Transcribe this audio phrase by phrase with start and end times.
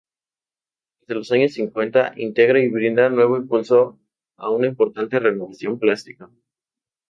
[1.01, 3.99] Desde los años Cincuenta integra y brinda nuevo impulso
[4.35, 6.27] a una importante renovación plástica.